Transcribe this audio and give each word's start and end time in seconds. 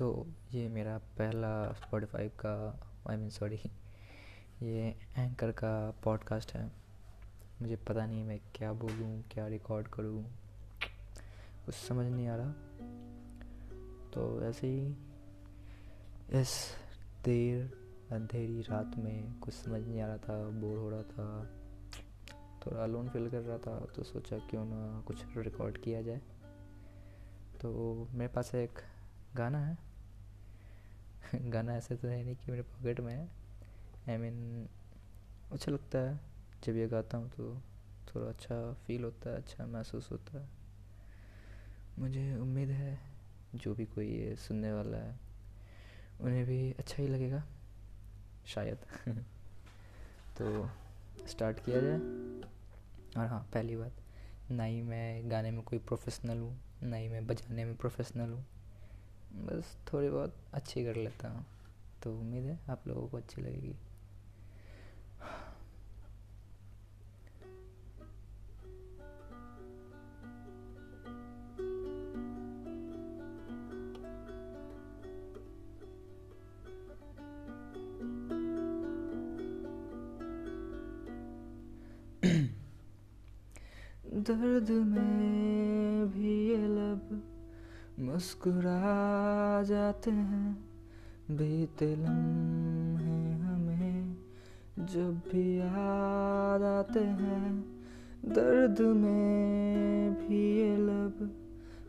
सो 0.00 0.26
so, 0.28 0.54
ये 0.54 0.68
मेरा 0.68 0.98
पहला 0.98 1.72
स्पॉटिफाई 1.72 2.28
का 2.28 2.80
आई 3.10 3.16
मीन 3.16 3.30
सॉरी 3.30 3.56
ये 4.62 4.96
एंकर 5.18 5.50
का 5.50 5.90
पॉडकास्ट 6.04 6.54
है। 6.54 6.72
मुझे 7.62 7.76
पता 7.76 8.06
नहीं 8.06 8.24
मैं 8.24 8.40
क्या 8.54 8.72
बोलूँ 8.72 9.22
क्या 9.22 9.46
रिकॉर्ड 9.46 9.88
करूँ 9.88 10.24
कुछ 11.66 11.74
समझ 11.74 12.06
नहीं 12.06 12.28
आ 12.28 12.36
रहा। 12.36 12.50
तो 14.14 14.42
ऐसे 14.42 14.66
ही 14.66 14.96
इस 16.40 16.74
देर 17.24 17.64
अंधेरी 18.12 18.60
रात 18.60 18.92
में 18.96 19.38
कुछ 19.38 19.54
समझ 19.54 19.82
नहीं 19.82 20.00
आ 20.00 20.06
रहा 20.06 20.16
था 20.16 20.48
बोर 20.48 20.78
हो 20.78 20.90
रहा 20.90 21.02
था 21.02 21.50
थोड़ा 22.66 22.86
लोन 22.86 23.08
फील 23.08 23.30
कर 23.30 23.40
रहा 23.40 23.58
था 23.58 23.86
तो 23.96 24.02
सोचा 24.02 24.38
क्यों 24.38 24.64
ना 24.64 25.00
कुछ 25.00 25.24
रिकॉर्ड 25.36 25.78
किया 25.78 26.02
जाए। 26.02 26.20
तो 27.60 28.08
मेरे 28.12 28.32
पास 28.32 28.54
एक 28.54 28.78
गाना 29.36 29.58
है। 29.58 29.89
गाना 31.34 31.76
ऐसे 31.76 31.96
तो 31.96 32.08
है 32.08 32.24
नहीं 32.24 32.36
कि 32.36 32.50
मेरे 32.52 32.62
पॉकेट 32.62 33.00
में 33.00 33.14
है। 33.14 33.28
आई 34.08 34.16
मीन 34.16 34.68
अच्छा 35.52 35.72
लगता 35.72 35.98
है। 35.98 36.20
जब 36.64 36.76
ये 36.76 36.88
गाता 36.88 37.18
हूँ 37.18 37.30
तो 37.30 37.62
थोड़ा 38.08 38.28
अच्छा 38.28 38.72
फील 38.72 39.04
होता 39.04 39.30
है 39.30 39.36
अच्छा 39.36 39.66
महसूस 39.66 40.08
होता 40.12 40.38
है। 40.38 40.48
मुझे 41.98 42.36
उम्मीद 42.36 42.68
है 42.68 43.00
जो 43.54 43.74
भी 43.74 43.84
कोई 43.84 44.06
ये 44.06 44.36
सुनने 44.36 44.72
वाला 44.72 44.96
है, 44.96 45.18
उन्हें 46.20 46.46
भी 46.46 46.72
अच्छा 46.72 47.02
ही 47.02 47.08
लगेगा, 47.08 47.42
शायद। 48.46 48.78
तो 50.38 50.70
स्टार्ट 51.26 51.58
किया 51.58 51.80
जाए। 51.80 51.98
और 53.16 53.26
हाँ 53.26 53.48
पहली 53.54 53.76
बात, 53.76 53.92
ना 54.50 54.64
ही 54.64 54.82
मैं 54.82 55.30
गाने 55.30 55.50
में 55.50 55.62
कोई 55.62 55.78
प्रोफेशनल 55.78 56.38
हूँ, 56.38 56.60
ना 56.82 56.96
ही 56.96 57.08
मैं 57.08 57.26
बजाने 57.26 57.64
में 57.64 57.76
प्रोफेशनल 57.76 58.30
हूँ। 58.30 58.46
बस 59.32 59.76
थोड़ी 59.92 60.08
बहुत 60.08 60.34
अच्छी 60.54 60.84
कर 60.84 60.96
लेता 60.96 61.28
हूँ। 61.28 61.46
तो 62.02 62.18
उम्मीद 62.18 62.44
है 62.44 62.60
आप 62.70 62.88
लोगों 62.88 63.08
को 63.08 63.16
अच्छी 63.16 63.42
लगेगी। 63.42 63.76
दर्द 84.14 84.70
में 84.70 86.12
भी 86.12 86.48
ये 86.48 86.56
लब 86.56 87.26
मुस्कुरा 88.00 89.62
जाते 89.62 90.10
हैं। 90.10 90.64
बीते 91.30 91.96
लम्हे 91.96 93.32
हमें 93.32 94.16
जब 94.78 95.14
भी 95.14 95.60
याद 95.60 96.62
आते 96.62 97.00
हैं। 97.00 97.64
दर्द 98.24 98.80
में 98.80 100.14
भी 100.14 100.58
ये 100.58 100.76
लब 100.76 101.36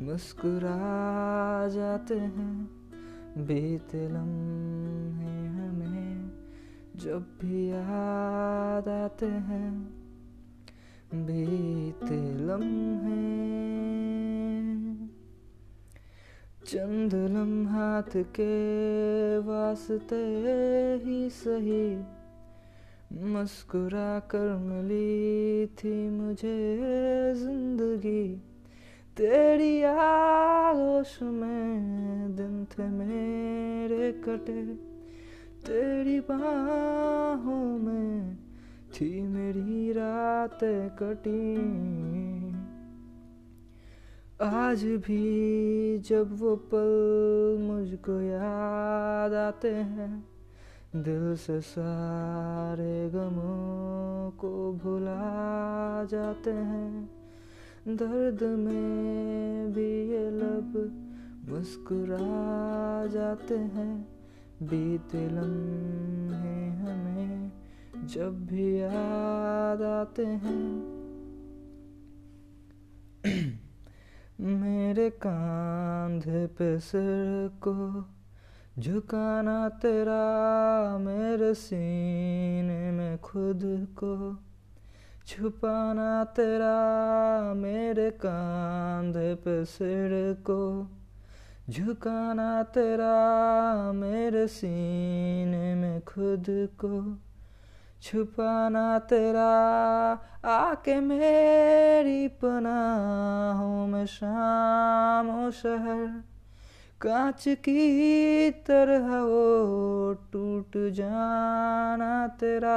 मुस्कुरा 0.00 1.68
जाते 1.68 2.18
हैं। 2.18 2.64
बीते 3.38 4.08
लम्हे 4.08 5.46
हमें 5.46 6.30
जब 6.96 7.20
भी 7.40 7.70
याद 7.70 8.88
आते 8.88 9.26
हैं। 9.26 9.82
बीते 11.14 12.34
लम्हे 12.34 13.75
चंद 16.68 17.14
लम्हात 17.14 18.10
के 18.16 19.38
वास्ते 19.38 20.16
ही 21.04 21.30
सही। 21.30 21.96
मुस्कुरा 23.24 24.18
कर 24.18 24.56
मिली 24.56 25.66
थी 25.66 26.10
मुझे 26.10 26.74
ज़िंदगी। 27.36 28.42
तेरी 29.16 29.82
आगोश 29.82 31.22
में 31.22 32.36
दिन 32.36 32.64
थे 32.64 32.88
मेरे 32.88 34.12
कटे। 34.12 34.62
तेरी 35.66 36.20
बाहों 36.20 37.78
में 37.78 38.36
थी 38.94 39.22
मेरी 39.22 39.92
रात 39.92 40.58
कटी। 41.02 41.56
आज 44.42 44.84
भी 44.84 45.98
जब 45.98 46.40
वो 46.40 46.56
पल 46.56 47.56
मुझको 47.60 48.20
याद 48.20 49.34
आते 49.34 49.70
हैं, 49.70 50.28
दिल 50.96 51.36
से 51.36 51.60
सारे 51.60 53.10
गमों 53.10 54.30
को 54.30 54.72
भुला 54.72 56.04
जाते 56.04 56.50
हैं। 56.50 57.10
दर्द 57.88 58.42
में 58.42 59.72
भी 59.72 60.10
ये 60.10 60.30
लब 60.30 60.72
मुस्कुरा 61.48 63.06
जाते 63.06 63.58
हैं। 63.58 64.08
बीते 64.62 65.28
लम्हे 65.28 66.68
हमें 66.68 67.52
जब 68.04 68.46
भी 68.46 68.80
याद 68.80 69.82
आते 69.82 70.26
हैं 70.26 70.95
मेरे 74.40 75.10
कांधे 75.10 76.46
पे 76.46 76.78
सिर 76.78 77.48
को 77.62 78.04
झुकाना 78.78 79.68
तेरा, 79.68 80.98
मेरे 80.98 81.54
सीने 81.54 82.90
में 82.90 83.18
खुद 83.18 83.60
को 83.98 84.36
छुपाना 85.26 86.24
तेरा, 86.24 87.54
मेरे 87.54 88.10
कांधे 88.10 89.34
पे 89.34 89.64
सिर 89.64 90.34
को 90.40 90.90
झुकाना 91.70 92.62
तेरा, 92.62 93.92
मेरे 93.92 94.46
सीने 94.46 95.74
में 95.74 96.00
खुद 96.00 96.44
को 96.50 97.18
छुपाना 98.02 98.98
तेरा, 98.98 99.50
आके 100.44 101.00
मेरी 101.00 102.28
पना 102.28 102.56
पनाहों 102.56 103.86
में 103.86 104.06
शाम 104.06 105.50
शहर। 105.50 106.24
कांच 107.00 107.44
की 107.48 108.50
तरह 108.50 109.22
वो 109.22 110.14
टूट 110.32 110.90
जाना 110.90 112.28
तेरा। 112.28 112.76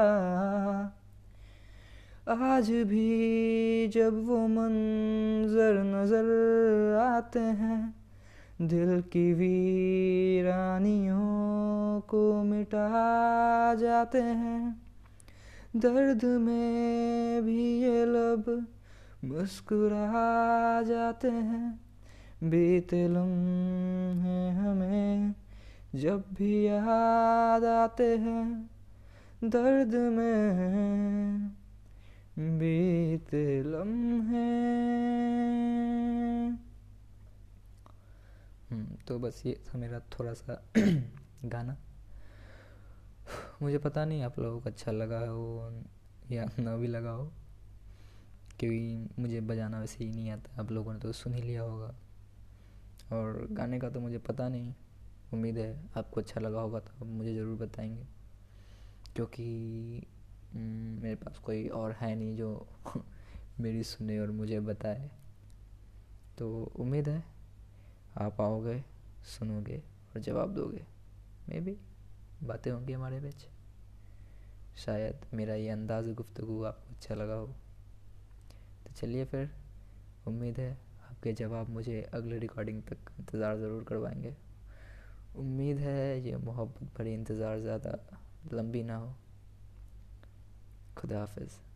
आज 2.30 2.72
भी 2.72 3.88
जब 3.88 4.28
वो 4.28 4.48
मंजर 4.48 5.84
नज़र 5.84 6.28
आते 6.98 7.40
हैं, 7.40 7.96
दिल 8.62 9.02
की 9.02 9.34
वीरानियों 9.34 11.20
को 12.02 12.44
मिटा 12.44 13.76
जाते 13.76 14.22
हैं। 14.22 14.89
दर्द 15.76 16.26
में 16.26 17.44
भी 17.44 17.82
ये 17.82 18.06
लब 18.06 18.68
मुस्कुरा 19.24 20.82
जाते 20.82 21.32
हैं। 21.32 21.82
बीते 22.44 23.08
लम्हे 23.08 24.50
हमें 24.50 25.36
जब 25.96 26.24
भी 26.34 26.68
याद 26.68 27.64
आते 27.64 28.18
हैं 28.18 28.70
दर्द 29.44 29.96
में 29.96 31.50
बीते 32.40 33.64
लम्हे। 33.64 34.70
हम्म, 38.72 38.86
तो 39.08 39.20
बस 39.20 39.44
ये 39.46 39.62
था 39.68 39.78
मेरा 39.78 40.00
थोड़ा 40.00 40.34
सा 40.34 40.64
गाना। 41.46 41.78
मुझे 43.62 43.78
पता 43.78 44.06
नहीं 44.06 44.24
आप 44.24 44.40
लोगों 44.40 44.62
को 44.62 44.70
अच्छा 44.70 44.92
लगा 44.92 45.20
हो 45.20 45.74
या 46.32 46.46
ना 46.60 46.78
भी 46.78 46.88
लगा 46.88 47.12
हो 47.12 47.32
क्योंकि 48.60 49.10
मुझे 49.20 49.42
बजाना 49.42 49.80
वैसे 49.80 50.04
ही 50.04 50.12
नहीं 50.12 50.30
आता। 50.30 50.62
आप 50.62 50.72
लोगों 50.72 50.94
ने 50.94 51.00
तो 51.00 51.12
सुन 51.12 51.34
ही 51.34 51.42
लिया 51.42 51.62
होगा। 51.62 51.96
और 53.14 53.48
गाने 53.52 53.80
का 53.80 53.90
तो 53.90 54.00
मुझे 54.00 54.18
पता 54.18 54.50
नहीं। 54.50 54.74
उम्मीद 55.34 55.58
है 55.58 55.90
आपको 55.98 56.22
अच्छा 56.22 56.42
लगा 56.42 56.62
होगा 56.62 56.80
तो 56.80 56.92
आप 57.02 57.08
मुझे 57.08 57.36
ज़रूर 57.36 57.58
बताएँगे। 57.58 58.08
क्योंकि 59.16 59.46
हम्म, 60.54 61.02
मेरे 61.04 61.16
पास 61.16 61.38
कोई 61.38 61.68
और 61.68 61.92
है 61.92 62.16
नहीं 62.16 62.36
जो 62.36 62.68
मेरी 63.60 63.84
सुने 63.84 64.20
और 64.20 64.32
मुझे 64.32 64.60
बताए। 64.60 65.12
तो 66.38 66.72
उम्मीद 66.76 67.10
है 67.10 67.24
आप 68.18 68.42
आओगे 68.42 68.84
सुनोगे 69.24 69.78
और 69.78 70.20
जवाब 70.22 70.54
दोगे। 70.54 70.86
मे 71.50 71.60
बी 71.62 71.78
बातें 72.44 72.72
होंगी 72.72 72.94
हमारे 72.94 73.20
बीच। 73.20 73.46
शायद 74.80 75.26
मेरा 75.34 75.56
ये 75.56 75.70
अंदाज 75.70 76.10
गुफ्तु 76.14 76.64
आपको 76.64 76.94
अच्छा 76.94 77.16
लगा 77.16 77.34
हो। 77.34 77.48
तो 78.86 78.94
चलिए 78.94 79.26
फिर, 79.26 79.50
उम्मीद 80.28 80.60
है 80.60 80.72
आपके 81.10 81.34
जवाब 81.34 81.70
मुझे 81.70 82.02
अगले 82.14 82.38
रिकॉर्डिंग 82.40 82.82
तक 82.84 83.12
इंतज़ार 83.20 83.58
ज़रूर 83.58 83.84
करवाएँगे। 83.84 84.36
उम्मीद 85.36 85.78
है 85.78 86.22
ये 86.22 86.38
मोहब्बत 86.38 86.98
भरी 86.98 87.14
इंतज़ार 87.14 87.60
ज़्यादा 87.60 87.98
लंबी 88.54 88.84
ना 88.84 88.96
हो। 88.96 89.16
खुदा 90.98 91.20
हाफिज़। 91.20 91.69